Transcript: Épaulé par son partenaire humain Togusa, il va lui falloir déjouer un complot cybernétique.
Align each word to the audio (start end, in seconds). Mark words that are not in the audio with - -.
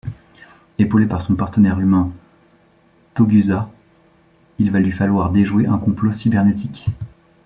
Épaulé 0.79 1.05
par 1.05 1.21
son 1.21 1.35
partenaire 1.35 1.79
humain 1.79 2.11
Togusa, 3.13 3.69
il 4.57 4.71
va 4.71 4.79
lui 4.79 4.89
falloir 4.91 5.29
déjouer 5.29 5.67
un 5.67 5.77
complot 5.77 6.11
cybernétique. 6.11 6.87